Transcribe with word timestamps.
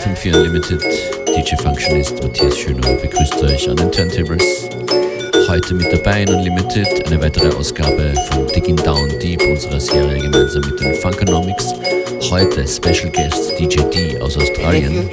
FM4 0.00 0.34
Unlimited. 0.34 0.82
DJ 1.26 1.56
Functionist 1.62 2.22
Matthias 2.22 2.56
Schönauer 2.58 2.96
begrüßt 2.96 3.42
euch 3.42 3.68
an 3.68 3.76
den 3.76 3.92
Turntables. 3.92 4.70
Heute 5.46 5.74
mit 5.74 5.92
dabei 5.92 6.22
in 6.22 6.30
Unlimited 6.30 7.06
eine 7.06 7.20
weitere 7.20 7.54
Ausgabe 7.54 8.14
von 8.30 8.46
Digging 8.46 8.76
Down 8.76 9.10
Deep 9.18 9.42
unserer 9.42 9.78
Serie 9.78 10.18
gemeinsam 10.18 10.62
mit 10.62 10.80
den 10.80 10.94
Funkonomics. 10.94 11.74
Heute 12.30 12.66
Special 12.66 13.10
Guest 13.10 13.58
DJ 13.58 13.80
D 13.90 14.18
aus 14.22 14.38
Australien. 14.38 15.10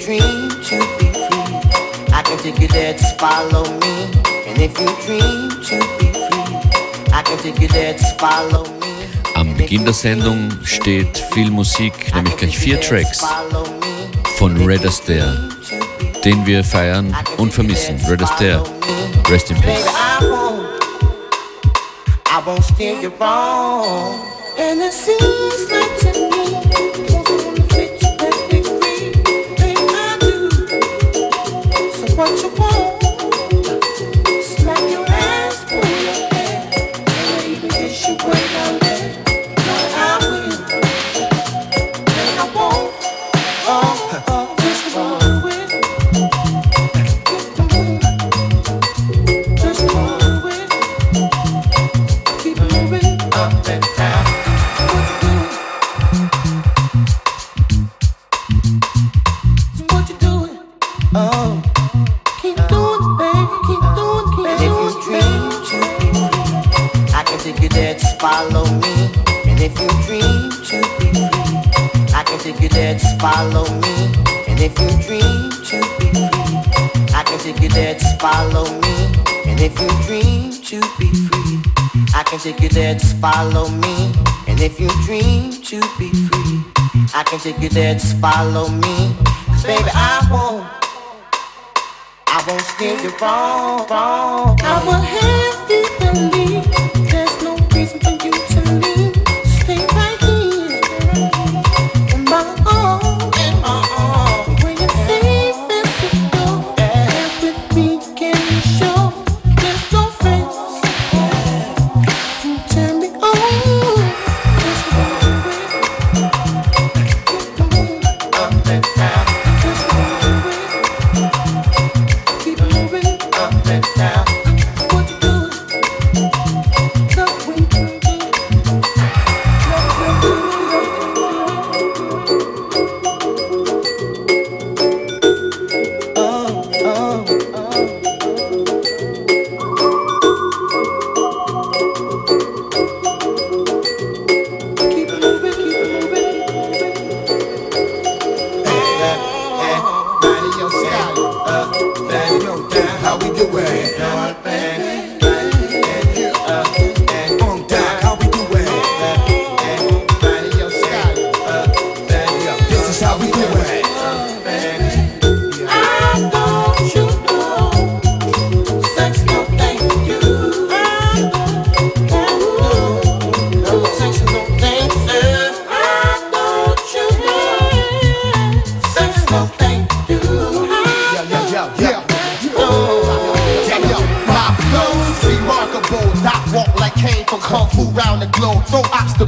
Am 9.36 9.54
Beginn 9.58 9.84
der 9.84 9.94
Sendung 9.94 10.50
steht 10.64 11.18
viel 11.34 11.52
Musik, 11.52 11.94
nämlich 12.16 12.38
gleich 12.38 12.58
vier 12.58 12.80
Tracks 12.80 13.22
von 14.38 14.56
Red 14.68 14.86
Astaire, 14.86 15.50
den 16.24 16.46
wir 16.46 16.64
feiern 16.64 17.16
und 17.38 17.52
vermissen. 17.52 18.00
Red 18.08 18.22
Astaire, 18.22 18.64
rest 19.30 19.50
in 19.50 19.60
peace. 19.62 19.84
I 22.28 22.40
won't 22.46 22.64
steer 22.64 23.02
you 23.02 23.12
wrong, 23.20 24.20
and 24.60 24.80
it 24.80 24.94
seems 24.94 25.72
like 25.72 26.14
to 26.14 26.27
follow 73.20 73.66
me. 73.82 73.96
And 74.48 74.60
if 74.60 74.78
you 74.80 74.90
dream 75.06 75.52
to 75.52 75.78
be 76.00 76.08
free, 76.14 77.14
I 77.14 77.24
can 77.26 77.40
take 77.40 77.62
you 77.62 77.70
there, 77.70 77.94
just 77.94 78.20
follow 78.20 78.66
me. 78.66 78.96
And 79.46 79.60
if 79.60 79.80
you 79.80 79.88
dream 80.08 80.52
to 80.52 80.80
be 80.98 81.10
free, 81.28 81.60
I 82.14 82.24
can 82.24 82.40
take 82.40 82.60
you 82.60 82.70
there, 82.70 82.94
just 82.94 83.18
follow 83.18 83.70
me. 83.70 84.14
And 84.48 84.60
if 84.62 84.80
you 84.80 84.90
dream 85.06 85.52
to 85.52 85.80
be 85.98 86.10
free, 86.12 86.62
I 87.14 87.24
can 87.26 87.40
take 87.40 87.60
you 87.60 87.70
there, 87.70 87.94
just 87.94 88.18
follow 88.20 88.70
me. 88.70 89.16
Cause 89.48 89.64
baby, 89.64 89.90
I 89.94 90.28
won't, 90.32 90.68
I 92.28 92.44
won't 92.48 92.62
steer 92.62 93.00
you 93.02 93.12
wrong, 93.22 93.88
wrong. 93.90 94.58
I 94.62 94.84
will 94.86 95.06
have 95.16 95.70
you 95.70 95.84
believe 96.00 97.07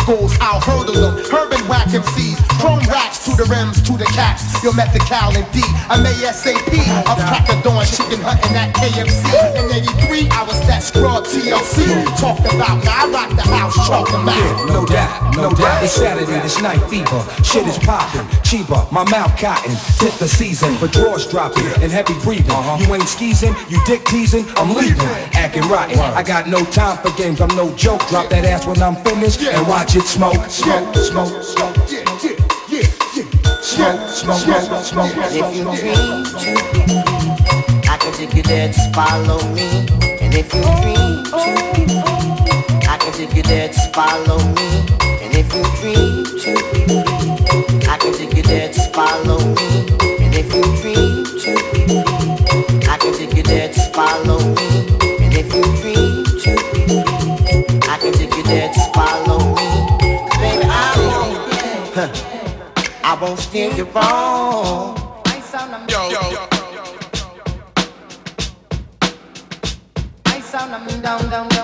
You'll 0.10 0.28
met 2.90 3.14
the 3.40 3.48
rims 3.48 3.82
to 3.88 3.96
the 3.96 4.06
caps. 4.12 4.44
Your 4.64 4.74
method 4.76 5.02
Cal 5.08 5.32
and 5.32 5.48
D. 5.54 5.64
I'm 5.88 6.04
ASAP. 6.04 6.76
I'm 7.08 7.20
cracker 7.32 7.56
dawn 7.64 7.86
chicken 7.86 8.20
hunting 8.20 8.56
at 8.56 8.76
KFC. 8.76 9.24
In 9.56 9.72
83, 9.72 10.28
I 10.30 10.44
was 10.44 10.60
that 10.68 10.84
scrub 10.84 11.24
TLC. 11.24 11.88
Talked 12.20 12.44
about, 12.52 12.84
now 12.84 13.06
I 13.06 13.12
rock 13.16 13.30
the 13.36 13.48
house, 13.48 13.76
talking 13.88 14.20
about. 14.20 14.36
Yeah, 14.36 14.76
no 14.76 14.86
doubt, 14.86 15.36
no 15.38 15.50
doubt. 15.56 15.84
It's 15.84 15.94
Saturday, 15.94 16.40
this 16.44 16.62
night 16.62 16.84
fever. 16.92 17.24
Shit 17.44 17.68
is 17.68 17.80
popping, 17.80 18.28
cheaper, 18.50 18.82
my 18.92 19.04
mouth 19.12 19.38
cotton. 19.38 19.76
Tip 20.00 20.14
the 20.18 20.28
season, 20.28 20.76
but 20.82 20.92
drawers 20.92 21.28
dropping 21.28 21.66
and 21.84 21.92
heavy 21.92 22.16
breathing. 22.24 22.50
Uh-huh. 22.50 22.82
You 22.82 22.96
ain't 22.96 23.08
skeezing, 23.08 23.54
you 23.70 23.80
dick 23.86 24.04
teasing, 24.06 24.46
I'm 24.58 24.74
leaving. 24.74 25.06
Acting 25.38 25.70
rotten, 25.70 26.00
I 26.00 26.24
got 26.24 26.48
no 26.48 26.66
time 26.66 26.98
for 26.98 27.16
games, 27.16 27.42
I'm 27.42 27.56
no 27.56 27.74
joke. 27.76 28.02
Drop 28.08 28.28
that 28.30 28.46
ass 28.46 28.66
when 28.66 28.82
I'm 28.82 28.96
finished 29.06 29.42
and 29.42 29.68
watch 29.68 29.96
it 29.96 30.02
smoke, 30.02 30.50
smoke, 30.50 30.96
smoke, 30.96 31.44
smoke. 31.44 31.76
Yeah, 31.88 32.02
yeah, 32.24 32.34
yeah, 32.70 32.88
yeah. 33.16 33.62
Smoke, 33.62 34.10
smoke, 34.10 34.42
smoke, 34.42 34.84
smoke. 34.84 35.16
And 35.16 35.36
if 35.36 35.56
you 35.56 35.64
dream 35.78 36.26
to 36.26 36.40
be 36.42 36.98
free, 36.98 37.86
I 37.86 37.98
can 38.02 38.14
take 38.14 38.34
you 38.34 38.44
there, 38.44 38.68
just 38.70 38.94
follow 38.96 39.38
me. 39.54 39.86
And 40.02 40.34
if 40.34 40.50
you 40.56 40.66
dream 40.82 41.22
to 41.22 41.54
be 41.78 41.86
free, 41.86 42.90
I 42.90 42.98
can 42.98 43.14
take 43.14 43.36
you 43.36 43.44
there, 43.44 43.68
just 43.68 43.94
follow 43.94 44.40
me. 44.58 44.70
And 45.22 45.36
if 45.38 45.54
you 45.54 45.62
dream 45.78 46.26
to 46.26 46.50
be 46.74 47.04
free, 47.04 47.09
there, 48.50 48.68
just 48.74 48.94
follow 48.94 49.40
me. 49.40 49.70
And 50.24 50.34
if 50.36 50.54
you 50.54 50.64
dream 50.82 51.24
to 51.44 51.52
be 51.72 51.82
free, 51.86 52.90
I 52.90 52.98
can 52.98 53.14
take 53.14 53.36
you 53.38 53.44
there, 53.44 53.68
just 53.72 53.94
follow 53.94 54.40
me. 54.40 54.68
And 55.24 55.34
if 55.42 55.54
you 55.54 55.64
dream 55.82 56.26
to 56.44 56.52
be 56.74 56.82
free, 56.88 57.80
I 57.94 57.98
can 58.02 58.14
take 58.14 58.36
you 58.36 58.44
there, 58.44 58.68
just 58.74 58.94
follow 58.94 59.40
me. 59.56 59.68
Cause 60.30 60.38
baby, 60.42 60.66
I 60.66 60.92
won't. 61.08 61.34
Huh. 61.96 62.12
I 63.04 63.18
won't 63.22 63.40
steer 63.40 63.72
you 63.74 63.86
wrong. 63.86 64.98
Yo, 65.90 66.10
yo, 66.10 66.22
yo. 66.32 66.42
I 70.26 70.40
sound 70.42 70.74
I'm 70.74 70.88
down, 70.88 71.02
down, 71.02 71.30
down, 71.30 71.48
down, 71.50 71.59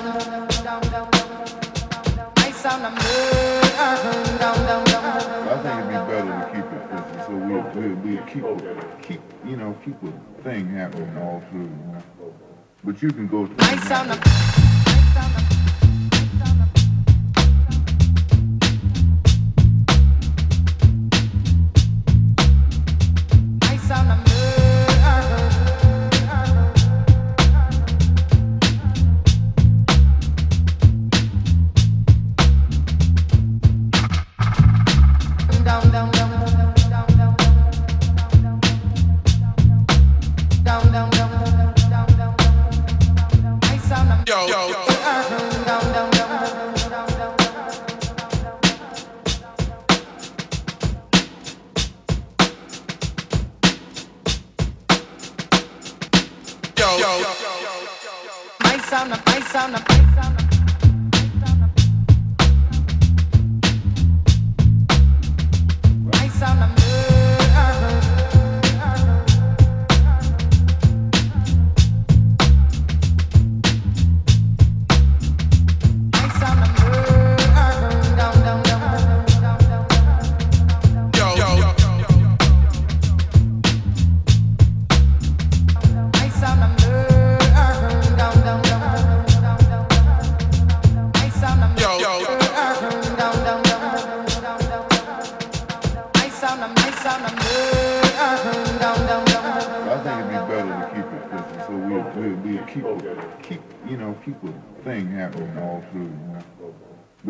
keep 8.36 9.02
keep 9.02 9.22
you 9.46 9.56
know 9.56 9.78
keep 9.86 9.96
a 10.04 10.44
thing 10.44 10.68
happening 10.68 11.18
all 11.18 11.42
through. 11.50 11.62
You 11.62 11.68
know? 11.68 12.04
But 12.84 13.02
you 13.02 13.10
can 13.10 13.28
go. 13.28 13.50
I 13.60 13.76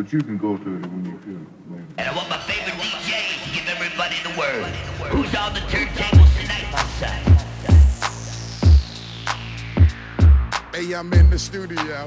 But 0.05 0.13
you 0.13 0.19
can 0.19 0.37
go 0.37 0.55
through 0.55 0.75
it 0.75 0.85
when 0.85 1.03
you 1.03 1.17
feel 1.17 1.41
it. 1.41 1.47
And 1.97 2.07
I 2.07 2.15
want 2.15 2.29
my 2.29 2.37
favorite 2.37 2.75
DJ 2.75 3.43
to 3.43 3.49
give 3.49 3.67
everybody 3.67 4.15
the 4.21 4.29
word. 4.39 4.65
Who's 5.09 5.33
on 5.33 5.55
the 5.55 5.61
turntables 5.61 6.29
tonight? 6.39 6.67
Hey, 10.75 10.93
I'm 10.93 11.11
in 11.11 11.31
the 11.31 11.39
studio. 11.39 12.05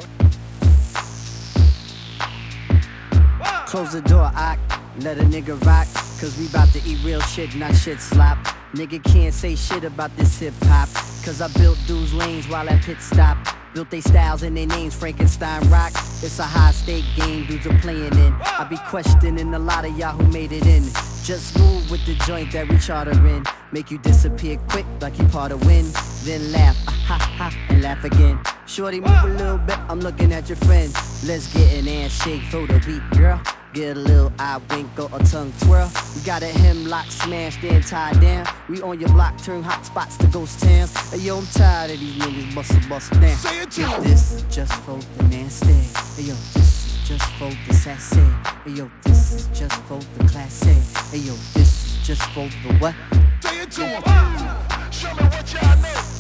Close 3.67 3.95
the 3.95 4.03
door, 4.03 4.31
I 4.33 4.57
let 5.01 5.19
a 5.19 5.25
nigga 5.25 5.61
rock. 5.67 5.89
Cause 6.21 6.39
we 6.39 6.47
bout 6.53 6.69
to 6.75 6.89
eat 6.89 7.05
real 7.05 7.21
shit, 7.23 7.57
not 7.57 7.75
shit 7.75 8.01
slop. 8.01 8.39
Nigga 8.75 9.03
can't 9.03 9.35
say 9.35 9.57
shit 9.57 9.83
about 9.83 10.17
this 10.17 10.39
hip 10.39 10.55
hop. 10.67 10.89
Cause 11.25 11.41
I 11.43 11.49
built 11.59 11.79
dudes 11.89 12.15
lanes 12.15 12.47
while 12.47 12.69
I 12.69 12.79
pit 12.79 13.01
stop. 13.01 13.38
Built 13.75 13.91
they 13.91 14.01
styles 14.01 14.43
and 14.43 14.57
they 14.57 14.67
names 14.67 14.95
Frankenstein 14.95 15.69
rock. 15.71 15.93
It's 16.23 16.39
a 16.39 16.45
high 16.45 16.73
stake 16.73 17.05
game 17.17 17.47
dudes 17.47 17.67
are 17.67 17.79
playing 17.79 18.15
in. 18.15 18.35
I 18.41 18.67
be 18.69 18.77
questioning 18.89 19.53
a 19.55 19.59
lot 19.59 19.85
of 19.85 19.97
y'all 19.99 20.17
who 20.17 20.27
made 20.33 20.53
it 20.53 20.67
in. 20.67 20.83
Just 21.23 21.59
move 21.59 21.91
with 21.91 22.05
the 22.07 22.15
joint 22.27 22.53
that 22.53 22.69
we 22.69 22.79
charter 22.79 23.13
in. 23.27 23.45
Make 23.71 23.91
you 23.91 23.99
disappear 23.99 24.57
quick 24.69 24.87
like 25.01 25.19
you 25.19 25.27
part 25.27 25.53
of 25.53 25.65
wind. 25.67 25.87
Then 26.25 26.53
laugh, 26.53 26.77
ha 26.87 27.19
ha, 27.19 27.55
and 27.69 27.83
laugh 27.83 28.03
again. 28.05 28.41
Shorty, 28.67 29.01
move 29.01 29.25
a 29.25 29.29
little 29.29 29.59
bit, 29.59 29.79
I'm 29.89 30.01
looking 30.01 30.33
at 30.33 30.49
your 30.49 30.57
friend. 30.57 30.93
Let's 31.25 31.53
get 31.53 31.73
an 31.75 31.89
ass 31.89 32.23
shake 32.23 32.43
for 32.45 32.67
the 32.67 32.83
beat, 32.87 33.19
girl. 33.19 33.41
Get 33.75 33.99
a 33.99 34.01
little 34.01 34.33
eye 34.39 34.59
wink 34.71 34.99
or 34.99 35.11
a 35.13 35.23
tongue 35.25 35.53
twirl. 35.61 35.91
We 36.17 36.23
got 36.23 36.43
a 36.43 36.47
hemlock 36.47 37.05
smashed 37.11 37.63
and 37.63 37.87
tied 37.87 38.19
down. 38.19 38.47
We 38.71 38.81
on 38.81 38.99
your 38.99 39.11
block, 39.11 39.37
turn 39.43 39.63
hot 39.63 39.85
spots 39.85 40.17
to 40.19 40.27
ghost 40.29 40.61
towns. 40.61 40.97
Hey 41.11 41.19
yo, 41.19 41.37
I'm 41.39 41.47
tired 41.47 41.91
of 41.91 42.01
these 42.01 42.17
niggas 42.17 42.55
bustin' 42.55 42.89
bustin' 42.89 43.21
down. 43.21 43.37
Say 43.37 43.61
it 43.61 43.71
to 43.73 44.01
this 44.03 44.43
just 44.51 44.73
for 44.85 44.99
the 45.19 45.25
nasty. 45.25 45.73
Hey 46.17 46.29
yo, 46.29 46.35
this 46.55 46.87
is 46.87 47.09
just 47.09 47.31
for 47.33 47.51
the 47.67 47.75
sassy. 47.75 48.21
Hey 48.65 48.71
yo, 48.71 48.91
this 49.05 49.35
is 49.35 49.47
just 49.59 49.77
for 49.83 50.01
the 50.17 50.25
classy. 50.29 50.73
Hey 51.11 51.25
yo, 51.25 51.35
this 51.53 51.99
is 52.01 52.07
just 52.07 52.23
for 52.31 52.49
the 52.49 52.75
what? 52.79 52.95
Say 53.43 53.61
it 53.61 53.71
to 53.73 53.87
him. 53.87 54.03
Ah, 54.07 54.89
show 54.91 55.15
me 55.15 55.25
what 55.25 55.53
y'all 55.53 55.83
know. 55.83 56.18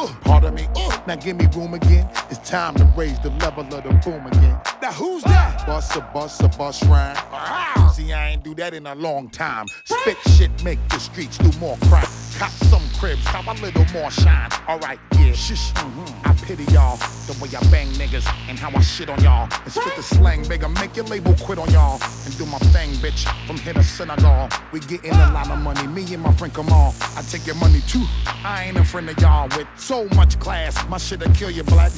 Uh, 0.00 0.06
pardon 0.20 0.54
me. 0.54 0.64
Uh, 0.76 0.96
now 1.08 1.16
give 1.16 1.36
me 1.36 1.46
room 1.56 1.74
again. 1.74 2.08
It's 2.30 2.48
time 2.48 2.76
to 2.76 2.84
raise 2.96 3.18
the 3.18 3.30
level 3.30 3.64
of 3.64 3.82
the 3.82 3.90
boom 4.04 4.24
again. 4.28 4.56
Now 4.80 4.92
who's 4.92 5.24
that? 5.24 5.66
Bust 5.66 5.96
a 5.96 6.00
bust 6.14 6.40
a 6.40 6.48
bust 6.56 6.84
rhyme. 6.84 7.16
See, 7.92 8.12
I 8.12 8.30
ain't 8.30 8.44
do 8.44 8.54
that 8.54 8.74
in 8.74 8.86
a 8.86 8.94
long 8.94 9.28
time. 9.28 9.66
Spit 9.84 10.16
shit, 10.36 10.62
make 10.62 10.78
the 10.88 11.00
streets 11.00 11.36
do 11.38 11.50
more 11.58 11.76
crime. 11.88 12.06
Cop 12.38 12.52
some 12.70 12.87
cribs, 12.98 13.24
cop 13.26 13.46
a 13.46 13.52
little 13.62 13.84
more 13.92 14.10
shine. 14.10 14.50
Alright, 14.68 14.98
yeah, 15.14 15.32
shush. 15.32 15.72
I 16.24 16.34
pity 16.42 16.64
y'all, 16.72 16.96
the 17.26 17.36
way 17.40 17.48
I 17.56 17.60
bang 17.70 17.88
niggas 17.92 18.26
and 18.48 18.58
how 18.58 18.70
I 18.76 18.80
shit 18.80 19.08
on 19.08 19.22
y'all. 19.22 19.48
And 19.64 19.72
spit 19.72 19.94
the 19.96 20.02
slang, 20.02 20.46
bigger, 20.48 20.68
make 20.68 20.96
your 20.96 21.04
label 21.06 21.34
quit 21.40 21.58
on 21.58 21.70
y'all. 21.70 22.00
And 22.24 22.36
do 22.36 22.44
my 22.46 22.58
thing, 22.74 22.90
bitch, 22.96 23.26
from 23.46 23.56
here 23.58 23.74
to 23.74 23.82
Senegal. 23.82 24.48
We 24.72 24.80
getting 24.80 25.12
a 25.12 25.32
lot 25.32 25.50
of 25.50 25.58
money, 25.60 25.86
me 25.86 26.02
and 26.12 26.22
my 26.22 26.32
friend 26.32 26.52
Kamal. 26.52 26.94
I 27.16 27.22
take 27.22 27.46
your 27.46 27.56
money 27.56 27.80
too. 27.86 28.04
I 28.44 28.64
ain't 28.64 28.76
a 28.76 28.84
friend 28.84 29.08
of 29.08 29.18
y'all 29.20 29.48
with 29.56 29.68
so 29.76 30.08
much 30.16 30.38
class. 30.40 30.86
My 30.88 30.98
shit'll 30.98 31.32
kill 31.34 31.50
you 31.50 31.62
black. 31.64 31.92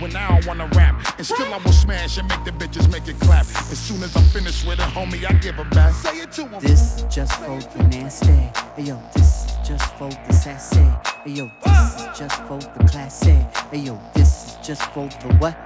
When 0.00 0.16
I 0.16 0.40
wanna 0.46 0.66
rap, 0.74 1.18
and 1.18 1.26
still 1.26 1.52
I 1.52 1.58
will 1.58 1.72
smash 1.72 2.18
and 2.18 2.28
make 2.28 2.44
the 2.44 2.52
bitches 2.52 2.90
make 2.90 3.06
it 3.06 3.18
clap. 3.20 3.46
As 3.46 3.78
soon 3.78 4.02
as 4.02 4.16
I'm 4.16 4.24
finished 4.24 4.66
with 4.66 4.78
it, 4.78 4.86
homie, 4.96 5.28
I 5.28 5.32
give 5.34 5.58
a 5.58 5.64
back. 5.66 5.92
Say 5.94 6.20
it 6.20 6.32
to 6.32 6.42
'em. 6.42 6.60
This 6.60 7.04
just 7.10 7.32
for 7.34 7.60
the 7.76 7.84
nasty. 7.84 8.50
Hey 8.76 8.84
yo, 8.84 8.98
this 9.14 9.26
is 9.26 9.41
just 9.64 9.94
for 9.96 10.08
the 10.26 10.32
sassy. 10.32 10.80
Hey 11.24 11.32
yo, 11.32 11.50
this 11.64 11.94
is 11.96 12.18
just 12.18 12.42
for 12.44 12.58
the 12.58 12.84
classy. 12.90 13.32
Hey 13.70 13.78
yo, 13.78 13.98
this 14.14 14.46
is 14.58 14.66
just 14.66 14.82
for 14.92 15.06
the 15.08 15.34
what? 15.38 15.56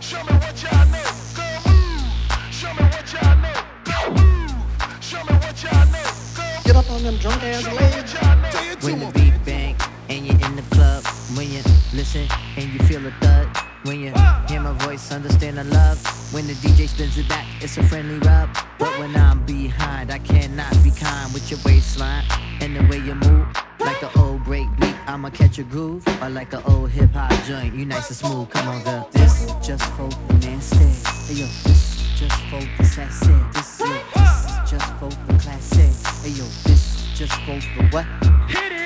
Show 0.00 0.22
me 0.24 0.32
what 0.34 0.62
y'all 0.62 0.86
know. 0.92 1.02
Go 1.36 1.70
move. 1.70 2.12
Show 2.50 2.72
me 2.74 2.84
what 2.84 3.12
y'all 3.12 3.36
know. 3.36 3.62
Go 3.84 4.10
move. 4.22 5.02
Show 5.02 5.22
me 5.24 5.34
what 5.34 5.62
y'all 5.62 5.86
know. 5.86 6.10
Go 6.36 6.62
Get 6.64 6.76
up 6.76 6.90
on 6.90 7.02
them 7.02 7.16
drunk 7.18 7.42
ass 7.42 7.64
legs. 7.66 8.10
Say 8.52 8.72
it 8.72 8.80
to 8.80 8.86
When 8.86 9.00
the 9.00 9.06
'em. 9.06 9.12
beat 9.12 9.44
bang 9.44 9.76
and 10.10 10.26
you're 10.26 10.48
in 10.48 10.56
the 10.56 10.62
club, 10.74 11.04
when 11.36 11.50
you 11.50 11.62
listen 11.94 12.26
and 12.56 12.72
you 12.72 12.78
feel 12.80 13.06
a 13.06 13.10
thud, 13.20 13.48
when 13.84 14.00
you 14.00 14.12
understand 14.92 15.56
the 15.56 15.64
love. 15.64 15.98
When 16.34 16.46
the 16.46 16.52
DJ 16.52 16.86
spins 16.86 17.16
it 17.16 17.26
back, 17.26 17.46
it's 17.62 17.78
a 17.78 17.82
friendly 17.82 18.18
rub. 18.18 18.50
But 18.78 18.98
when 18.98 19.16
I'm 19.16 19.44
behind, 19.46 20.10
I 20.10 20.18
cannot 20.18 20.72
be 20.84 20.90
kind 20.90 21.32
with 21.32 21.50
your 21.50 21.60
waistline 21.64 22.24
and 22.60 22.76
the 22.76 22.82
way 22.88 22.98
you 22.98 23.14
move. 23.14 23.46
Like 23.80 24.00
the 24.00 24.10
old 24.18 24.44
break 24.44 24.68
beat, 24.78 24.94
I'ma 25.06 25.30
catch 25.30 25.58
a 25.58 25.62
groove. 25.62 26.06
Or 26.20 26.28
like 26.28 26.52
an 26.52 26.62
old 26.66 26.90
hip 26.90 27.10
hop 27.14 27.32
joint, 27.44 27.74
you 27.74 27.86
nice 27.86 28.08
and 28.08 28.16
smooth. 28.18 28.50
Come 28.50 28.68
on, 28.68 28.82
girl. 28.84 29.08
This 29.12 29.46
just 29.66 29.84
for 29.92 30.08
the 30.28 30.34
nasty. 30.46 30.76
Hey 31.26 31.40
yo, 31.40 31.46
this 31.64 32.02
just 32.14 32.38
for 32.50 32.60
the 32.76 32.84
sassy. 32.84 33.32
This, 33.54 33.80
yo, 33.80 33.86
this 34.14 34.44
is 34.44 34.70
just 34.70 34.92
for 35.00 35.08
the 35.08 35.38
classy. 35.38 35.88
Hey 36.22 36.34
yo, 36.36 36.44
this 36.64 37.00
is 37.00 37.18
just 37.18 37.32
for 37.46 37.56
the 37.56 37.88
what? 37.92 38.06
Show 38.50 38.81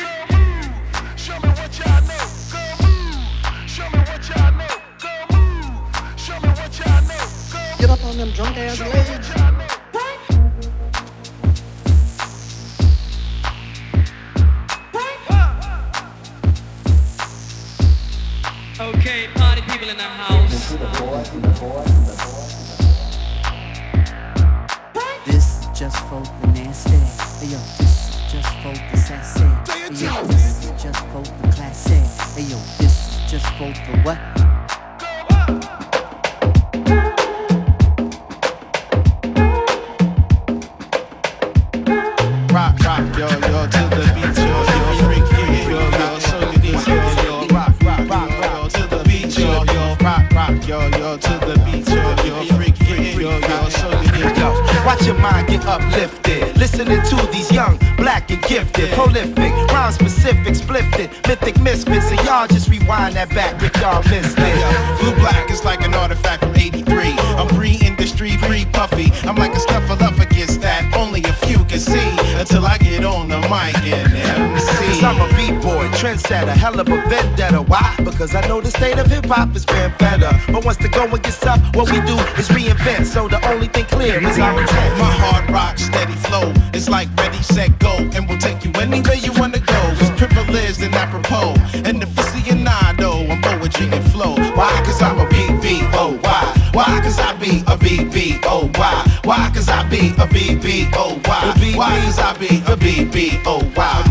Get 7.86 8.00
up 8.00 8.04
on 8.06 8.16
them 8.16 8.30
drunk 8.32 8.56
ass 8.56 8.78
Show 8.78 8.84
legs. 8.88 9.10
what 9.10 9.38
y'all 9.38 9.52
know. 9.52 9.64
Okay, 18.90 19.28
party 19.36 19.62
people 19.62 19.88
in 19.88 19.96
the 19.96 20.02
house. 20.02 20.72
This 25.24 25.66
just 25.78 25.98
for 26.08 26.20
the 26.40 26.46
nasty. 26.48 26.90
Hey 27.38 27.52
yo, 27.52 27.58
this 27.78 28.18
just 28.32 28.50
for 28.64 28.74
the 28.90 28.96
sassy. 28.96 29.44
Hey 29.72 29.90
yo, 29.94 30.24
this 30.26 30.72
just 30.82 31.06
for 31.06 31.22
the 31.22 31.52
classy. 31.54 32.02
Hey 32.34 32.48
yo, 32.50 32.58
this 32.78 33.20
just 33.30 33.46
for 33.54 33.70
the 33.70 34.02
what? 34.02 34.55
Prolific, 58.96 59.52
rhyme 59.70 59.92
specific, 59.92 60.54
splifted, 60.54 61.10
mythic 61.28 61.60
misfits, 61.60 62.10
and 62.10 62.20
y'all 62.24 62.46
just 62.46 62.70
rewind 62.70 63.14
that 63.14 63.28
back 63.28 63.62
if 63.62 63.76
y'all 63.76 64.02
missed 64.08 64.38
it. 64.38 65.00
Blue 65.00 65.14
black 65.16 65.50
is 65.50 65.64
like 65.64 65.84
an 65.84 65.92
artifact 65.92 66.42
from 66.42 66.56
83. 66.56 67.12
I'm 67.36 67.48
breathing 67.48 67.86
movie. 68.96 69.28
I'm 69.28 69.36
like 69.36 69.52
a 69.52 69.58
snuffleupagus 69.58 70.60
that 70.60 70.94
only 70.96 71.22
a 71.24 71.32
few 71.46 71.58
can 71.64 71.78
see 71.78 72.10
until 72.38 72.64
I 72.66 72.78
get 72.78 73.04
on 73.04 73.28
the 73.28 73.40
mic 73.42 73.76
and 73.84 74.12
MC. 74.12 74.86
Cause 74.86 75.02
I'm 75.02 75.20
a 75.20 75.28
b-boy, 75.36 75.65
trendsetter, 75.96 76.52
hell 76.52 76.78
of 76.78 76.88
a 76.88 76.96
vendetta. 77.08 77.62
Why? 77.62 77.94
Because 78.04 78.34
I 78.34 78.46
know 78.46 78.60
the 78.60 78.70
state 78.70 78.98
of 78.98 79.06
hip-hop 79.06 79.56
is 79.56 79.64
been 79.64 79.92
better. 79.98 80.30
But 80.52 80.64
once 80.64 80.76
the 80.76 80.88
going 80.88 81.22
gets 81.22 81.44
up, 81.44 81.60
what 81.74 81.90
we 81.90 82.00
do 82.00 82.16
is 82.38 82.48
reinvent. 82.48 83.06
So 83.06 83.28
the 83.28 83.40
only 83.48 83.68
thing 83.68 83.86
clear 83.86 84.18
is 84.22 84.38
our 84.38 84.60
intent. 84.60 84.98
My 84.98 85.10
hard 85.24 85.50
rock, 85.50 85.78
steady 85.78 86.12
flow. 86.12 86.52
It's 86.74 86.88
like 86.88 87.08
ready, 87.16 87.42
set, 87.42 87.78
go. 87.78 87.96
And 88.14 88.28
we'll 88.28 88.38
take 88.38 88.64
you 88.64 88.72
anywhere 88.72 89.14
you 89.14 89.32
wanna 89.34 89.60
go. 89.60 89.80
It's 90.00 90.10
privileged 90.20 90.82
and 90.82 90.94
apropos. 90.94 91.54
And 91.72 92.02
aficionado 92.02 93.30
on 93.30 93.40
poetry 93.42 93.88
and 93.90 94.04
flow. 94.12 94.34
Why? 94.54 94.70
Cause 94.84 95.00
I'm 95.00 95.18
a 95.18 95.28
B-B-O. 95.28 96.55
Why? 96.76 97.00
Cause 97.02 97.18
I 97.18 97.32
be 97.40 97.64
a 97.68 97.74
B-B-O. 97.78 98.68
Why? 98.74 99.20
Why? 99.24 99.50
Cause 99.54 99.70
I 99.70 99.88
be 99.88 100.12
a 100.18 100.26
B-B-O. 100.26 101.18
Why? 101.24 101.54
Why? 101.74 102.00
Cause 102.04 102.18
I 102.18 102.36
be 102.36 102.60
a 102.68 102.76
B-B-O. 102.76 103.60
Why? 103.72 104.04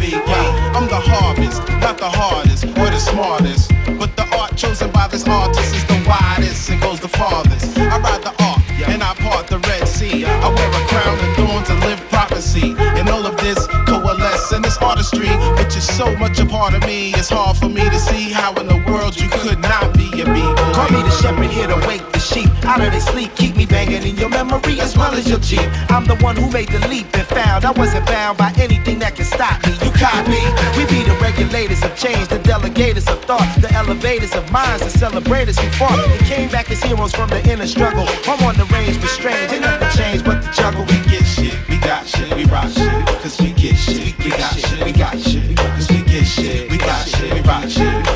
I'm 0.74 0.88
the 0.88 0.98
harvest, 0.98 1.62
not 1.80 2.00
the 2.00 2.10
hardest 2.10 2.66
or 2.66 2.90
the 2.90 2.98
smartest. 2.98 3.70
But 4.00 4.18
the 4.18 4.26
art 4.36 4.56
chosen 4.56 4.90
by 4.90 5.08
this 5.10 5.28
artist 5.28 5.76
is 5.76 5.86
the 5.86 6.04
widest 6.10 6.68
and 6.72 6.82
goes 6.82 7.00
the 7.00 7.08
farthest. 7.08 7.78
I 7.78 8.00
ride 8.00 8.24
the 8.24 8.34
ark 8.44 8.64
and 8.90 9.04
I 9.04 9.14
part 9.14 9.46
the 9.46 9.60
Red 9.60 9.88
Sea. 9.88 10.26
I 10.26 10.50
wear 10.50 10.68
a 10.68 10.88
crown 10.90 11.20
of 11.20 11.36
thorns 11.36 11.70
and 11.70 11.80
live 11.82 12.02
prophecy. 12.10 12.74
And 12.98 13.08
all 13.10 13.28
of 13.28 13.38
this 13.38 13.68
coalesce 13.86 14.54
in 14.54 14.64
this 14.64 14.80
artistry, 14.80 15.30
which 15.62 15.78
is 15.78 15.86
so 15.86 16.16
much 16.16 16.40
a 16.40 16.46
part 16.48 16.74
of 16.74 16.82
me. 16.82 17.14
It's 17.14 17.30
hard 17.30 17.58
for 17.58 17.70
me 17.70 17.88
to 17.88 18.00
see 18.00 18.32
how 18.32 18.56
in 18.56 18.66
the 18.66 18.84
world 18.90 19.16
you 19.22 19.30
could 19.30 19.60
not 19.60 19.96
be 19.96 20.10
a 20.20 20.26
b-boy. 20.26 20.55
Call 20.76 20.90
me 20.92 21.02
the 21.04 21.12
shepherd 21.22 21.48
here 21.48 21.68
to 21.68 21.88
wake 21.88 22.04
the 22.12 22.20
sheep 22.20 22.50
out 22.66 22.82
of 22.82 22.92
their 22.92 23.00
sleep. 23.00 23.34
Keep 23.36 23.56
me 23.56 23.66
banging 23.66 24.04
in 24.04 24.18
your 24.18 24.28
memory 24.28 24.82
as 24.82 24.98
well 24.98 25.14
as 25.14 25.26
your 25.30 25.40
Jeep. 25.40 25.64
I'm 25.90 26.04
the 26.04 26.16
one 26.16 26.36
who 26.36 26.52
made 26.52 26.68
the 26.68 26.86
leap 26.90 27.08
and 27.16 27.26
found 27.26 27.64
I 27.64 27.72
wasn't 27.72 28.06
bound 28.08 28.38
by 28.38 28.52
anything 28.58 29.00
that 29.00 29.16
can 29.16 29.24
stop 29.24 29.64
me. 29.66 29.72
You 29.86 29.92
caught 29.96 30.28
me. 30.28 30.44
We 30.76 30.84
be 30.92 31.08
the 31.08 31.16
regulators 31.24 31.82
of 31.82 31.96
change, 31.96 32.28
the 32.28 32.40
delegators 32.40 33.08
of 33.10 33.24
thought, 33.24 33.48
the 33.62 33.72
elevators 33.72 34.36
of 34.36 34.52
minds, 34.52 34.84
the 34.84 34.90
celebrators 34.90 35.58
who 35.58 35.70
fought 35.80 35.98
and 35.98 36.20
came 36.26 36.50
back 36.50 36.70
as 36.70 36.84
heroes 36.84 37.14
from 37.16 37.30
the 37.30 37.40
inner 37.50 37.68
struggle. 37.68 38.06
I'm 38.28 38.44
on 38.44 38.58
the 38.58 38.66
range, 38.66 39.00
but 39.00 39.10
strange, 39.10 39.54
ain't 39.54 39.62
nothing 39.62 39.92
changed 39.96 40.26
but 40.26 40.44
the 40.44 40.52
jungle. 40.52 40.84
We 40.92 41.00
get 41.08 41.24
shit, 41.24 41.56
we 41.70 41.78
got 41.78 42.06
shit, 42.06 42.36
we 42.36 42.44
rock 42.52 42.68
shit, 42.68 42.92
cause 43.24 43.40
we 43.40 43.54
get 43.54 43.76
shit, 43.78 44.12
we 44.20 44.30
got 44.32 44.52
shit, 44.52 44.84
we 44.84 44.92
got 44.92 45.18
shit, 45.18 45.56
cause 45.56 45.90
we 45.90 46.04
get 46.04 46.26
shit, 46.26 46.70
we 46.70 46.78
got 46.78 47.08
shit, 47.08 47.34
we 47.34 47.40
rock 47.48 47.70
shit, 47.70 48.15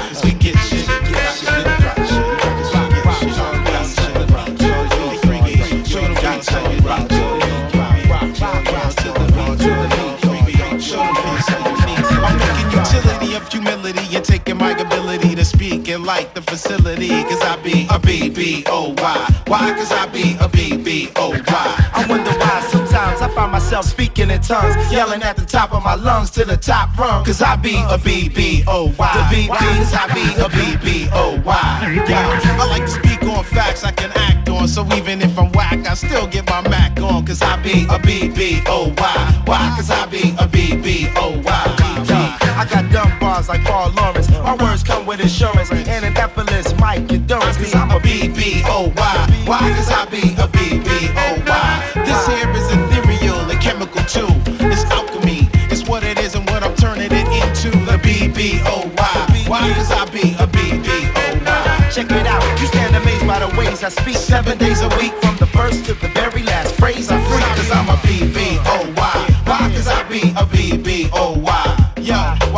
of 13.90 13.96
humility 13.96 14.16
and 14.16 14.26
taking 14.26 14.58
my 14.58 14.72
ability 14.72 15.36
to 15.36 15.46
speak 15.46 15.90
and 15.90 16.04
like 16.04 16.34
the 16.34 16.42
facility, 16.42 17.10
cause 17.10 17.42
I 17.42 17.56
be 17.64 17.88
a 17.90 18.00
B-B-O-Y. 18.00 19.44
Why? 19.48 19.74
Cause 19.74 19.92
I 19.92 20.06
be 20.08 20.38
a 20.40 20.48
B-B-O-Y. 20.48 21.90
I 21.94 22.06
wonder 22.08 22.32
why 22.32 22.62
sometimes 22.70 23.22
I 23.22 23.30
find 23.30 23.52
myself 23.52 23.86
speaking 23.86 24.30
in 24.30 24.42
tongues, 24.42 24.76
yelling 24.92 25.24
at 25.24 25.38
the 25.38 25.46
top 25.46 25.74
of 25.74 25.84
my 25.84 25.96
lungs 25.96 26.32
to 26.32 26.46
the 26.46 26.58
top 26.58 26.98
rung. 26.98 27.26
Cause 27.26 27.42
I 27.42 27.56
be 27.56 27.76
a 27.90 27.98
B-B-O-Y. 27.98 28.94
The 28.96 29.36
B-B. 29.36 29.48
Cause 29.48 29.94
I 29.94 30.14
be 30.14 30.26
a 30.42 30.50
B-B-O-Y. 30.50 32.04
Yeah. 32.10 32.40
I 32.62 32.68
like 32.70 32.84
to 32.84 32.92
speak 32.92 33.24
on 33.24 33.44
facts 33.44 33.84
I 33.84 33.92
can 33.92 34.12
act 34.16 34.50
on. 34.50 34.68
So 34.68 34.86
even 34.94 35.22
if 35.22 35.38
I'm 35.38 35.52
whack, 35.52 35.88
I 35.88 35.94
still 35.94 36.28
get 36.28 36.46
my 36.50 36.62
Mac 36.70 37.00
on. 37.00 37.26
Cause 37.26 37.42
I 37.42 37.62
be 37.62 37.86
a 37.90 38.00
B-B-O-Y. 38.00 39.44
Why? 39.46 39.74
Cause 39.76 39.90
I 39.90 40.06
be 40.08 40.36
a 40.40 40.48
B-B-O-Y. 40.48 41.49
I 42.60 42.66
got 42.66 42.92
dumb 42.92 43.18
bars 43.20 43.48
like 43.48 43.64
Paul 43.64 43.90
Laurence. 43.92 44.30
My 44.32 44.54
words 44.54 44.84
come 44.84 45.06
with 45.06 45.22
insurance 45.22 45.72
and 45.72 46.04
an 46.04 46.18
effortless 46.18 46.74
mic 46.74 47.10
endurance. 47.10 47.56
Cause 47.56 47.74
I'm 47.74 47.90
a 47.90 48.02
B-B-O-Y. 48.02 49.44
Why? 49.46 49.60
Cause 49.80 49.90
I 49.90 50.04
be 50.12 50.36
a 50.36 50.46
B-B-O-Y. 50.46 51.92
This 52.04 52.28
here 52.28 52.52
is 52.52 52.68
ethereal 52.68 53.50
and 53.50 53.62
chemical 53.62 54.04
too. 54.04 54.28
It's 54.68 54.84
alchemy. 54.92 55.48
It's 55.72 55.88
what 55.88 56.04
it 56.04 56.20
is 56.20 56.36
and 56.36 56.46
what 56.50 56.62
I'm 56.62 56.76
turning 56.76 57.08
it 57.08 57.28
into. 57.32 57.72
The 57.88 57.98
B-B-O-Y. 58.04 59.46
Why? 59.48 59.74
Cause 59.76 59.92
I 59.94 60.04
be 60.12 60.36
a 60.38 60.46
B-B-O-Y. 60.46 61.90
Check 61.96 62.12
it 62.12 62.28
out, 62.28 62.44
you 62.60 62.68
stand 62.68 62.94
amazed 62.94 63.26
by 63.26 63.40
the 63.40 63.48
ways 63.58 63.86
I 63.86 63.90
speak 63.90 64.18
seven 64.18 64.58
days 64.58 64.82
a 64.82 64.90
week 65.00 65.14
from 65.24 65.38
the 65.38 65.48
first 65.48 65.86
to 65.86 65.94
the 65.94 66.10
very 66.10 66.44
last 66.44 66.76
phrase 66.76 67.10
I 67.10 67.24
free. 67.24 67.40
Cause 67.56 67.72
I'm 67.72 67.88
a 67.88 67.94
a 67.94 68.00
B-B-O-Y. 68.06 69.36
Why? 69.46 69.72
Cause 69.74 69.88
I 69.88 70.04
be 70.10 70.34
a 70.36 70.46
B-B-O-Y. 70.46 71.39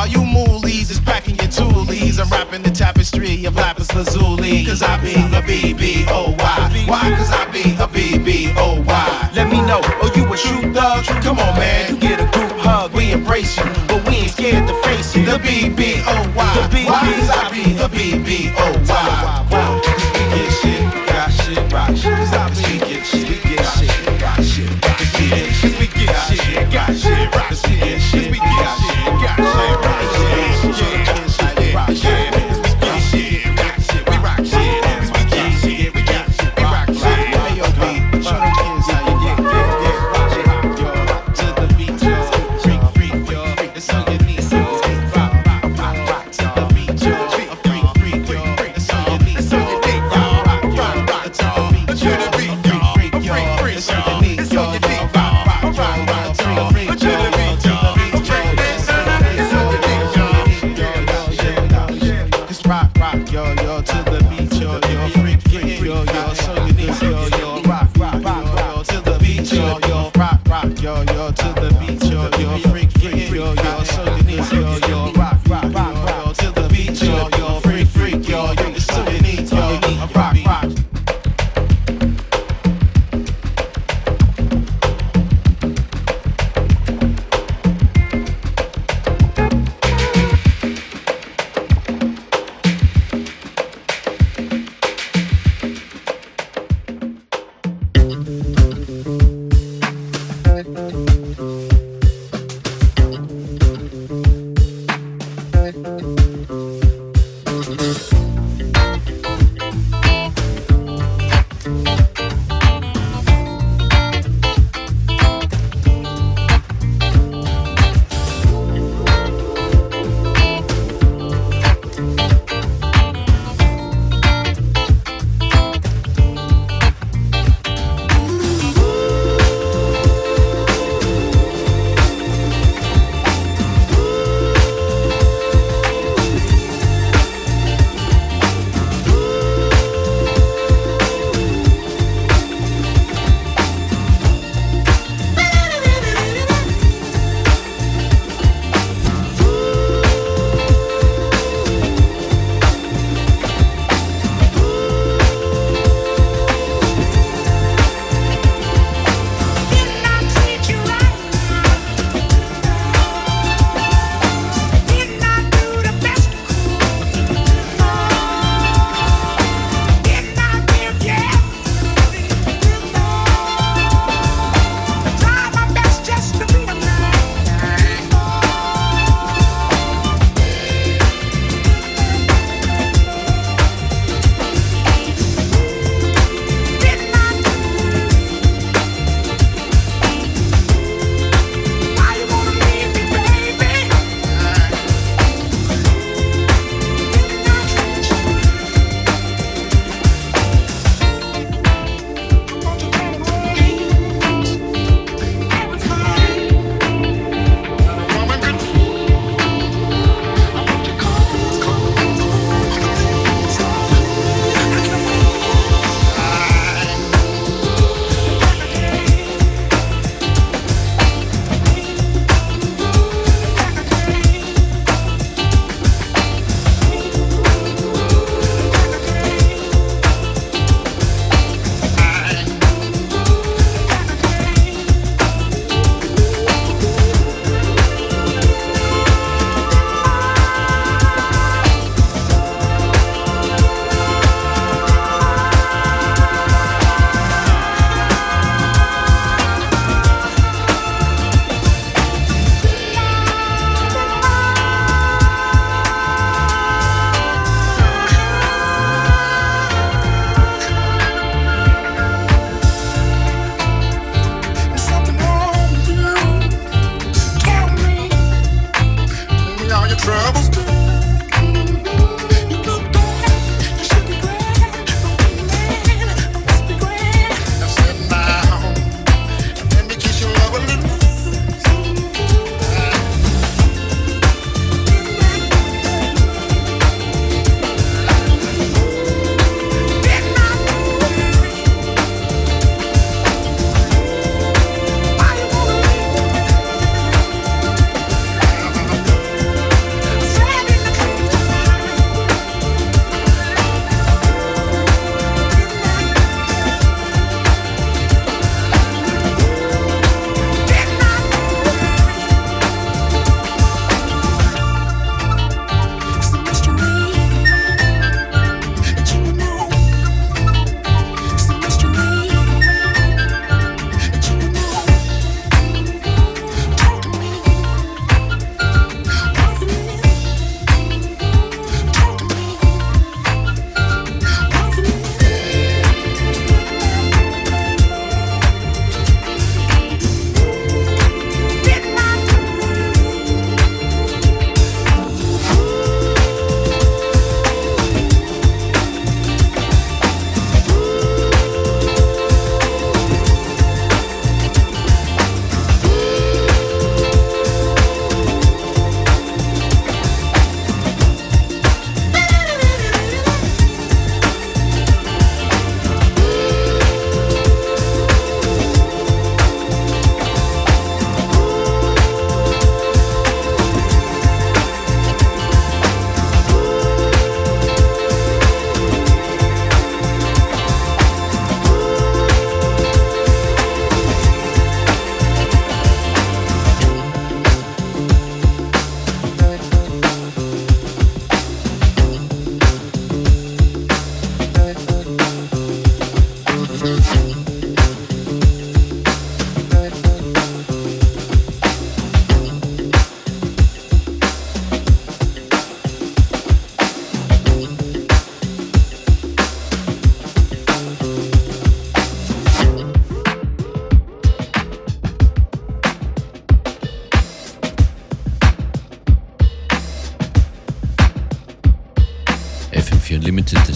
While 0.02 0.10
you 0.10 0.22
moolies 0.22 0.90
is 0.90 1.00
packing 1.00 1.36
your 1.36 1.46
toolies, 1.46 2.20
I'm 2.20 2.28
wrapping 2.30 2.64
the 2.64 2.72
tapestry 2.72 3.46
of 3.46 3.54
lapis 3.54 3.94
lazuli. 3.94 4.66
Cause 4.66 4.82
I 4.82 4.98
be 4.98 5.14
a 5.14 5.44
B-B-O-Y. 5.44 6.86
Why? 6.88 7.16
Cause 7.16 7.30
I 7.32 7.46
be 7.52 7.76
a 7.80 7.88
B-B-O-Y. 7.88 9.30
Let 9.36 9.52
me 9.52 9.62
know, 9.62 9.80
oh 9.84 10.12
you 10.16 10.24
a 10.26 10.36
true 10.36 10.74
thug? 10.74 11.06
Come 11.22 11.38
on 11.38 11.56
man, 11.56 11.92
you 11.92 12.00
get 12.00 12.20
a 12.20 12.26
group 12.36 12.52
hug, 12.62 12.94
we 12.94 13.12
embrace 13.12 13.56
you, 13.58 13.72
but 13.88 14.04
we 14.08 14.16
ain't 14.16 14.32
scared 14.32 14.68
to 14.68 14.74
face 14.82 15.16
you. 15.16 15.24
The 15.24 15.38
B-B-O-Y. 15.38 16.68
The. 16.72 16.86
Why? 16.86 17.14
Cause 17.20 17.30
I 17.30 17.52
be 17.52 17.78
a 17.78 17.88
B-B-O-Y. 17.88 19.21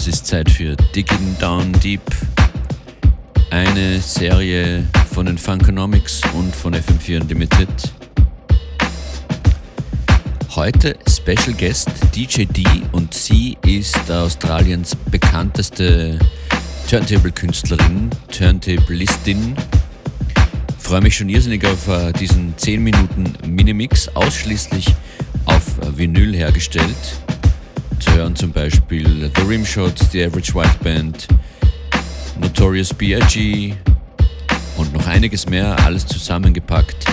Es 0.06 0.18
ist 0.18 0.26
Zeit 0.28 0.48
für 0.48 0.76
Digging 0.94 1.36
Down 1.40 1.72
Deep. 1.80 2.00
Eine 3.50 4.00
Serie 4.00 4.84
von 5.12 5.26
den 5.26 5.36
Funkonomics 5.36 6.20
und 6.32 6.54
von 6.54 6.76
FM4 6.76 7.22
Unlimited. 7.22 7.68
Heute 10.54 10.96
Special 11.08 11.56
Guest 11.58 11.90
DJ 12.14 12.44
D 12.44 12.62
und 12.92 13.14
sie 13.14 13.58
ist 13.66 14.08
Australiens 14.08 14.94
bekannteste 15.10 16.20
Turntable-Künstlerin, 16.88 18.08
Turntablistin. 18.30 19.56
Freue 20.78 21.00
mich 21.00 21.16
schon 21.16 21.28
irrsinnig 21.28 21.66
auf 21.66 21.88
uh, 21.88 22.12
diesen 22.12 22.56
10 22.56 22.80
Minuten 22.80 23.32
Minimix, 23.44 24.06
ausschließlich 24.14 24.86
auf 25.46 25.64
Vinyl 25.96 26.32
hergestellt. 26.32 26.94
Zu 27.98 28.12
hören 28.14 28.36
zum 28.36 28.52
Beispiel 28.52 29.30
The 29.34 29.42
Rimshots, 29.42 30.10
The 30.12 30.24
Average 30.24 30.54
White 30.54 30.78
Band, 30.82 31.28
Notorious 32.40 32.92
B.I.G. 32.92 33.74
und 34.76 34.92
noch 34.92 35.06
einiges 35.06 35.48
mehr, 35.48 35.76
alles 35.84 36.06
zusammengepackt. 36.06 37.06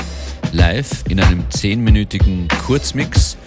Live 0.52 1.04
in 1.10 1.20
einem 1.20 1.44
10-minütigen 1.50 2.48
Kurzmix, 2.66 3.38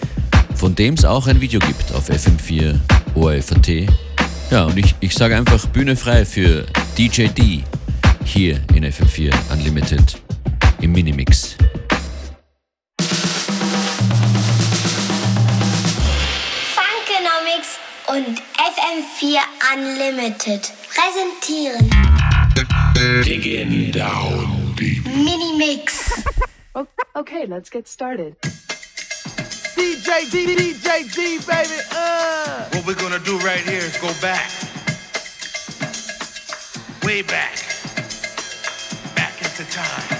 von 0.55 0.75
dem 0.75 0.95
es 0.95 1.05
auch 1.05 1.27
ein 1.27 1.39
Video 1.39 1.59
gibt 1.59 1.93
auf 1.93 2.09
FM4 2.09 2.79
ORFAT. 3.15 3.87
Ja, 4.51 4.65
und 4.65 4.77
ich, 4.77 4.95
ich 4.99 5.13
sage 5.13 5.35
einfach 5.35 5.65
Bühne 5.67 5.95
frei 5.95 6.25
für 6.25 6.65
DJ 6.97 7.27
D 7.27 7.63
hier 8.23 8.59
in 8.73 8.85
FM4 8.85 9.33
Unlimited 9.51 10.17
im 10.81 10.91
Minimix. 10.91 11.57
Und 18.07 18.41
FM4 18.57 19.39
Unlimited 19.73 20.71
präsentieren 20.89 21.89
Digging 23.23 23.91
down 23.91 24.73
deep. 24.75 25.03
Minimix. 25.03 26.25
okay, 27.15 27.45
let's 27.45 27.69
get 27.69 27.87
started. 27.87 28.35
DJ 29.75 30.31
D, 30.31 30.55
DJ 30.55 31.13
D, 31.13 31.37
baby. 31.45 31.69
Uh. 31.91 32.65
What 32.71 32.87
we're 32.87 32.95
gonna 32.95 33.19
do 33.19 33.37
right 33.39 33.59
here 33.59 33.83
is 33.83 33.97
go 33.97 34.11
back. 34.19 34.49
Way 37.03 37.21
back. 37.21 37.57
Back 39.15 39.37
into 39.43 39.63
time. 39.71 40.16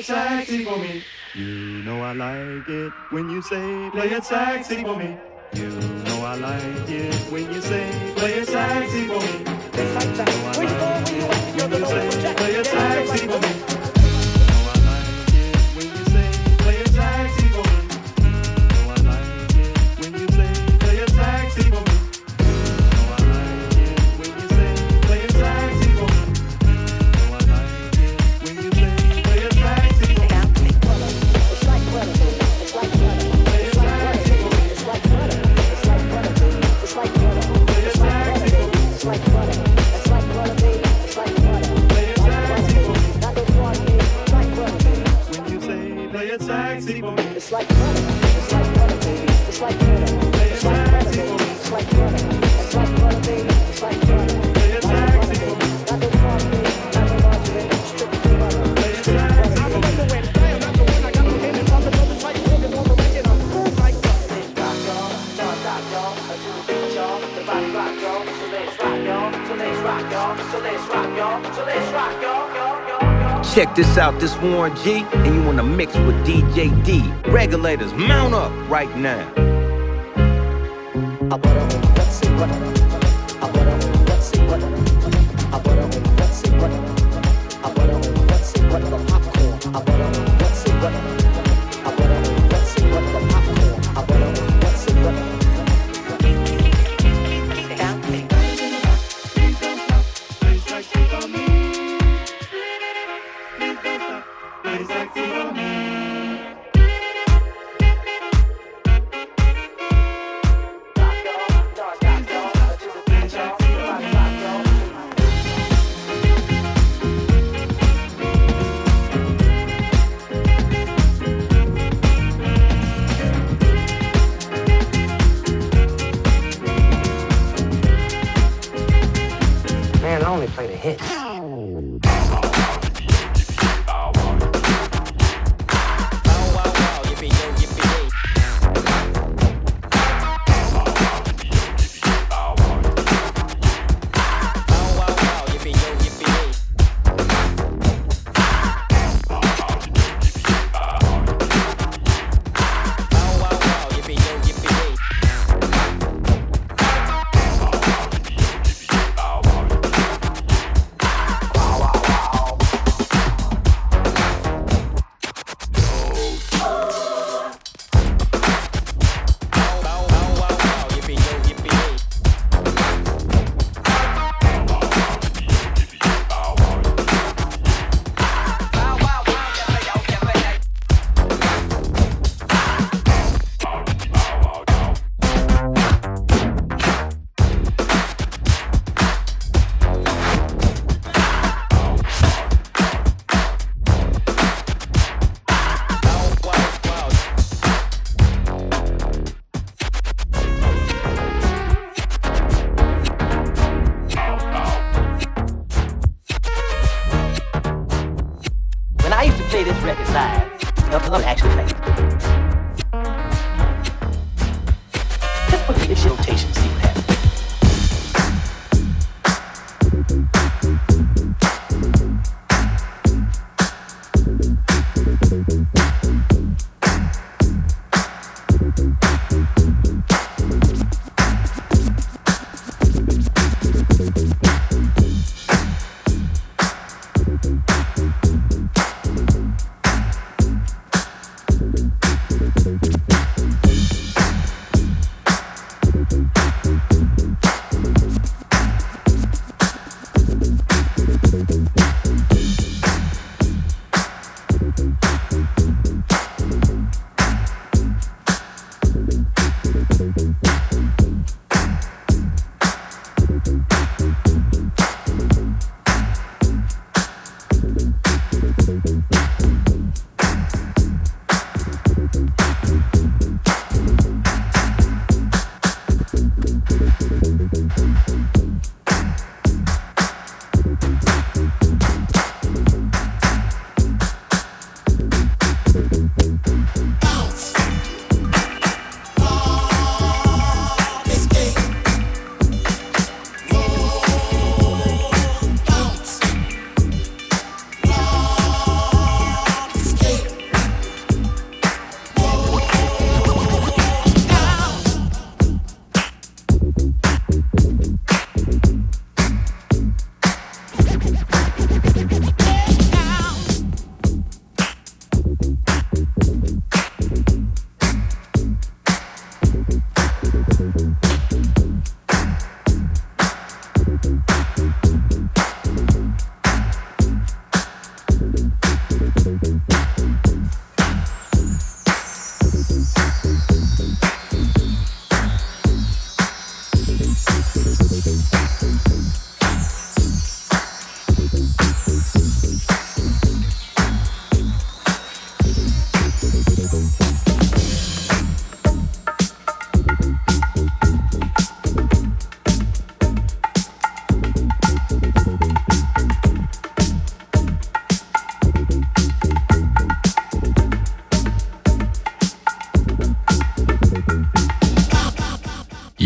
it 0.00 0.04
sexy 0.04 0.64
for 0.64 0.78
me. 0.78 1.04
You 1.34 1.82
know 1.84 2.00
I 2.02 2.12
like 2.14 2.68
it 2.68 2.92
when 3.10 3.28
you 3.28 3.42
say, 3.42 3.90
play 3.90 4.10
it 4.10 4.24
sexy 4.24 4.82
for 4.82 4.96
me. 4.96 5.16
You 5.52 5.68
know 5.68 6.24
I 6.24 6.36
like 6.36 6.88
it 6.88 7.14
when 7.30 7.52
you 7.52 7.60
say, 7.60 7.90
play 8.16 8.32
it 8.32 8.48
sexy 8.48 9.06
for 9.06 9.20
me. 9.20 9.44
Just 9.72 9.94
like 9.94 10.16
that. 10.16 10.58
Wait 10.58 10.70
for 10.70 10.90
when 10.96 11.16
you 11.16 11.24
want. 11.26 12.36
Play 12.36 12.54
it 12.54 12.66
sexy 12.66 13.26
for 13.26 13.40
me. 13.40 13.89
Check 73.70 73.76
this 73.76 73.98
out, 73.98 74.18
this 74.18 74.36
Warren 74.38 74.74
G, 74.78 75.06
and 75.12 75.32
you 75.32 75.44
wanna 75.44 75.62
mix 75.62 75.94
with 75.94 76.16
DJ 76.26 76.70
D. 76.82 77.04
Regulators, 77.30 77.92
mount 77.92 78.34
up 78.34 78.50
right 78.68 78.92
now. 78.96 79.39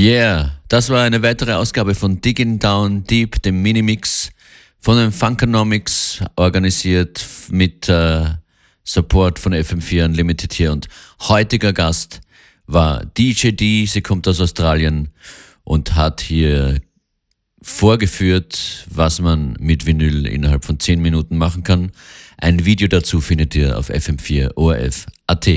Yeah, 0.05 0.51
das 0.69 0.91
war 0.91 1.03
eine 1.03 1.23
weitere 1.23 1.55
Ausgabe 1.55 1.95
von 1.95 2.21
Digging 2.21 2.59
Down 2.59 3.05
Deep, 3.05 3.41
dem 3.41 3.63
Minimix 3.63 4.29
von 4.79 4.99
den 4.99 5.11
Funkonomics, 5.11 6.21
organisiert 6.37 7.25
mit 7.49 7.89
äh, 7.89 8.27
Support 8.83 9.39
von 9.39 9.55
FM4 9.55 10.05
Unlimited 10.05 10.53
hier. 10.53 10.73
Und 10.73 10.89
heutiger 11.21 11.73
Gast 11.73 12.21
war 12.67 13.07
DJ 13.17 13.53
D, 13.53 13.87
sie 13.87 14.03
kommt 14.03 14.29
aus 14.29 14.43
Australien 14.43 15.09
und 15.63 15.95
hat 15.95 16.21
hier 16.21 16.83
vorgeführt, 17.63 18.87
was 18.91 19.23
man 19.23 19.57
mit 19.59 19.87
Vinyl 19.87 20.27
innerhalb 20.27 20.67
von 20.67 20.79
10 20.79 21.01
Minuten 21.01 21.39
machen 21.39 21.63
kann. 21.63 21.93
Ein 22.37 22.67
Video 22.67 22.89
dazu 22.89 23.23
findet 23.23 23.55
ihr 23.55 23.79
auf 23.79 23.89
FM4 23.89 24.51
ORF.at. 24.55 25.49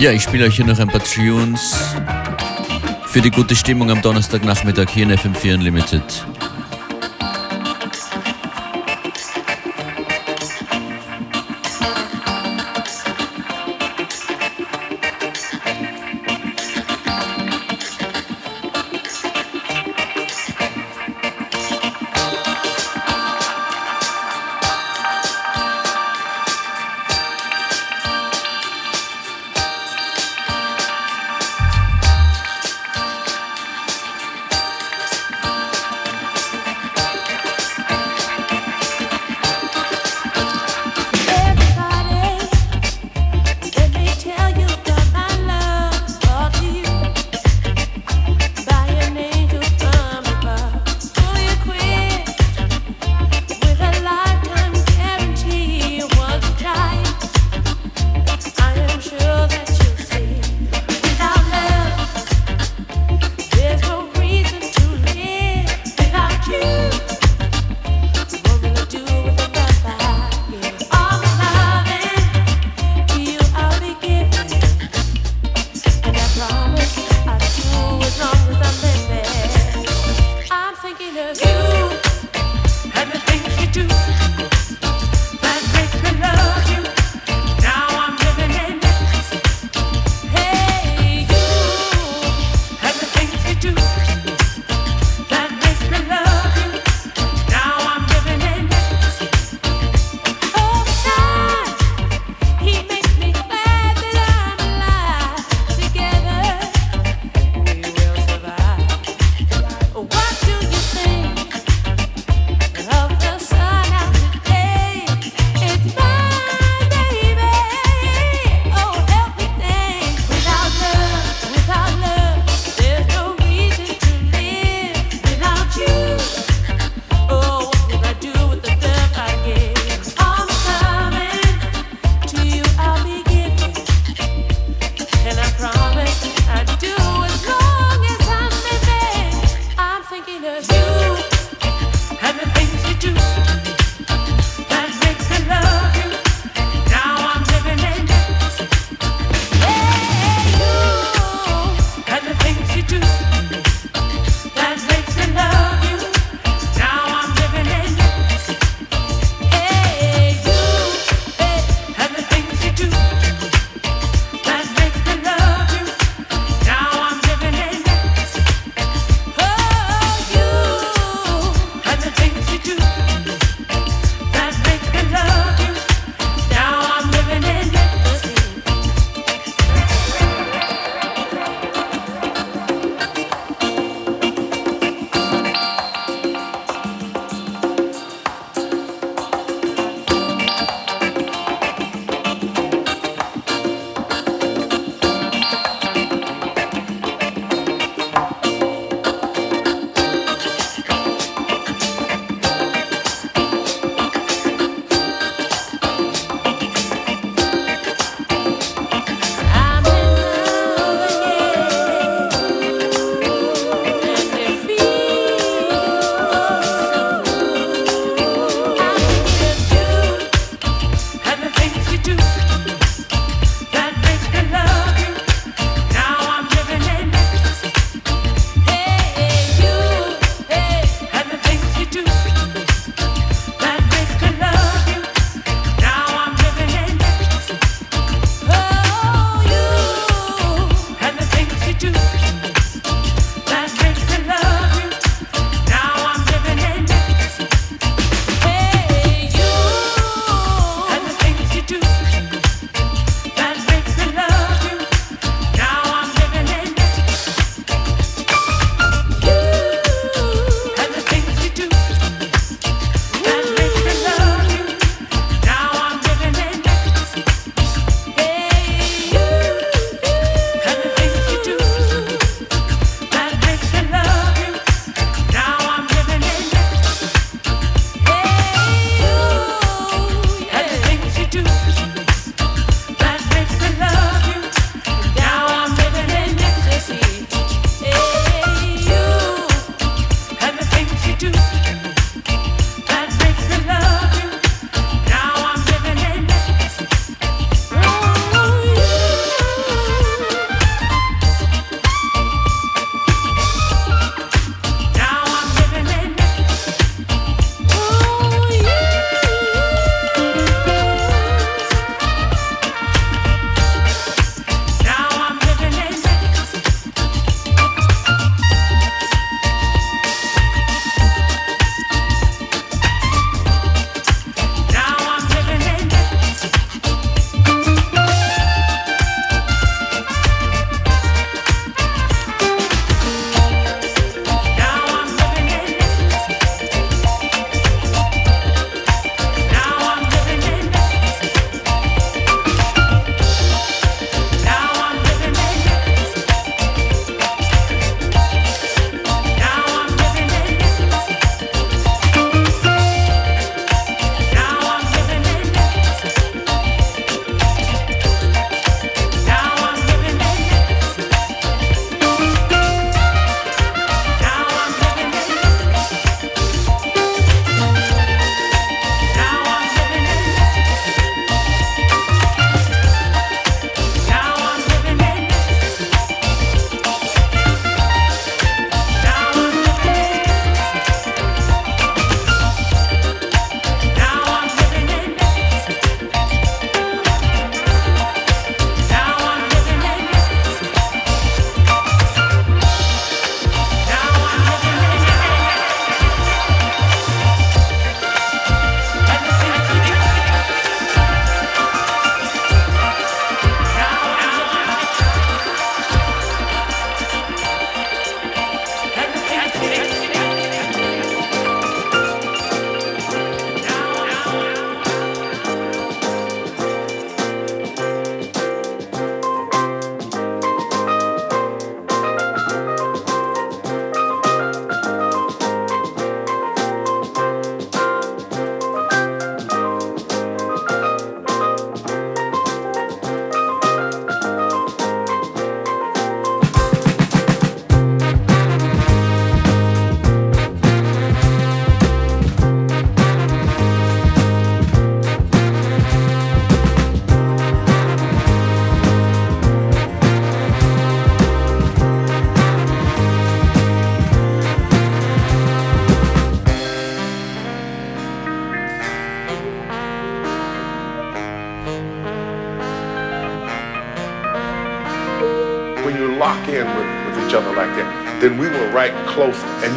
Ja, 0.00 0.12
ich 0.12 0.22
spiele 0.22 0.44
euch 0.44 0.54
hier 0.54 0.64
noch 0.64 0.78
ein 0.78 0.86
paar 0.86 1.02
Tunes 1.02 1.76
für 3.06 3.20
die 3.20 3.32
gute 3.32 3.56
Stimmung 3.56 3.90
am 3.90 4.00
Donnerstagnachmittag 4.00 4.88
hier 4.90 5.02
in 5.02 5.10
FM4 5.10 5.54
Unlimited. 5.54 6.24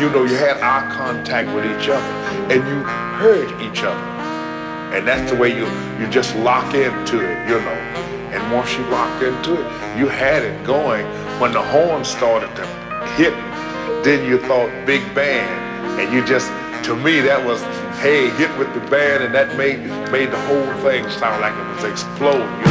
You 0.01 0.09
know, 0.09 0.23
you 0.23 0.35
had 0.35 0.57
eye 0.57 0.91
contact 0.91 1.53
with 1.53 1.63
each 1.63 1.87
other 1.87 2.11
and 2.49 2.67
you 2.67 2.81
heard 3.21 3.49
each 3.61 3.83
other. 3.83 4.01
And 4.97 5.07
that's 5.07 5.31
the 5.31 5.37
way 5.37 5.55
you, 5.55 5.67
you 5.99 6.09
just 6.09 6.35
lock 6.37 6.73
into 6.73 7.21
it, 7.21 7.47
you 7.47 7.61
know. 7.61 7.81
And 8.33 8.51
once 8.51 8.73
you 8.73 8.83
locked 8.85 9.21
into 9.21 9.61
it, 9.61 9.99
you 9.99 10.07
had 10.07 10.41
it 10.41 10.65
going. 10.65 11.05
When 11.39 11.51
the 11.51 11.61
horn 11.61 12.03
started 12.03 12.49
to 12.55 12.65
hit, 13.13 13.33
then 14.03 14.27
you 14.27 14.39
thought 14.39 14.71
big 14.87 15.03
band. 15.13 16.01
And 16.01 16.11
you 16.11 16.25
just, 16.25 16.47
to 16.85 16.95
me, 16.95 17.21
that 17.21 17.45
was, 17.45 17.61
hey, 18.01 18.31
hit 18.31 18.49
with 18.57 18.73
the 18.73 18.81
band, 18.89 19.23
and 19.23 19.35
that 19.35 19.55
made 19.55 19.81
made 20.11 20.31
the 20.31 20.41
whole 20.47 20.73
thing 20.81 21.07
sound 21.11 21.41
like 21.41 21.53
it 21.53 21.75
was 21.75 21.91
exploding, 21.91 22.70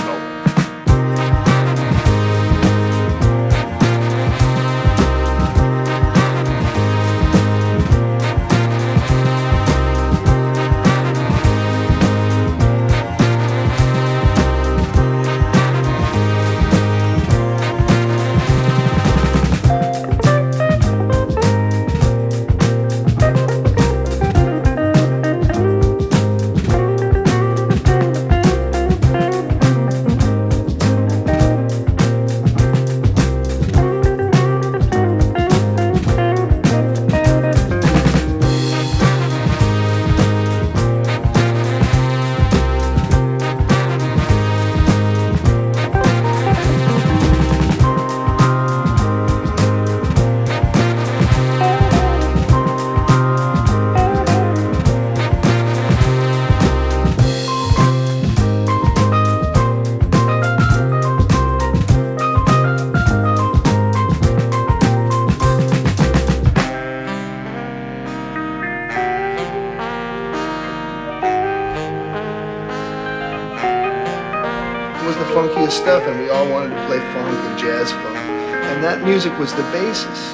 music 79.21 79.39
was 79.39 79.53
the 79.53 79.63
basis, 79.65 80.33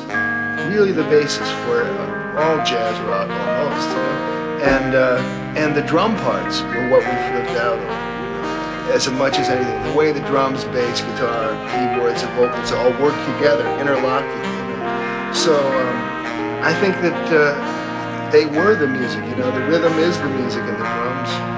really 0.71 0.93
the 0.93 1.03
basis 1.11 1.51
for 1.67 1.83
uh, 1.83 2.39
all 2.39 2.57
jazz 2.65 2.95
rock 3.11 3.29
almost. 3.29 3.89
You 3.89 3.97
know? 3.97 4.63
And 4.63 4.95
uh, 4.95 5.19
and 5.59 5.75
the 5.75 5.83
drum 5.83 6.15
parts 6.19 6.63
were 6.63 6.89
what 6.91 7.03
we 7.03 7.15
flipped 7.27 7.59
out 7.59 7.81
on, 7.81 8.93
as 8.95 9.11
much 9.11 9.41
as 9.41 9.49
anything. 9.49 9.83
The 9.91 9.99
way 9.99 10.13
the 10.13 10.21
drums, 10.31 10.63
bass, 10.67 11.01
guitar, 11.01 11.51
keyboards, 11.67 12.23
and 12.23 12.33
vocals 12.39 12.71
all 12.71 12.93
work 13.03 13.19
together, 13.35 13.67
interlocking. 13.81 14.31
You 14.31 14.77
know? 14.79 15.33
So 15.35 15.59
um, 15.59 16.63
I 16.63 16.73
think 16.79 16.95
that 17.03 17.27
uh, 17.35 18.31
they 18.31 18.47
were 18.47 18.77
the 18.77 18.87
music. 18.87 19.25
You 19.25 19.35
know, 19.35 19.51
the 19.51 19.67
rhythm 19.67 19.95
is 19.99 20.17
the 20.17 20.29
music, 20.29 20.63
and 20.63 20.79
the 20.79 20.87
drums. 20.87 21.56